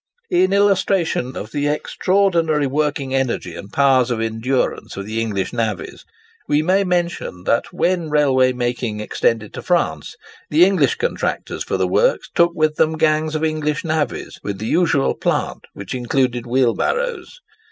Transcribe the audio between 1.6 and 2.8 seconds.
extraordinary